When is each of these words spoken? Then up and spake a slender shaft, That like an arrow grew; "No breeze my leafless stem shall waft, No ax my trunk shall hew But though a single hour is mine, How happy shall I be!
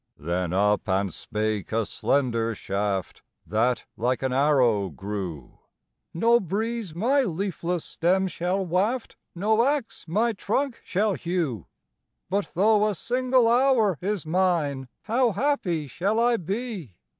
Then 0.17 0.51
up 0.51 0.89
and 0.89 1.13
spake 1.13 1.71
a 1.71 1.85
slender 1.85 2.55
shaft, 2.55 3.21
That 3.45 3.85
like 3.95 4.23
an 4.23 4.33
arrow 4.33 4.89
grew; 4.89 5.59
"No 6.11 6.39
breeze 6.39 6.95
my 6.95 7.21
leafless 7.21 7.85
stem 7.85 8.27
shall 8.27 8.65
waft, 8.65 9.15
No 9.35 9.63
ax 9.63 10.07
my 10.07 10.33
trunk 10.33 10.81
shall 10.83 11.13
hew 11.13 11.67
But 12.31 12.49
though 12.55 12.87
a 12.87 12.95
single 12.95 13.47
hour 13.47 13.99
is 14.01 14.25
mine, 14.25 14.87
How 15.03 15.33
happy 15.33 15.85
shall 15.85 16.19
I 16.19 16.37
be! 16.37 16.95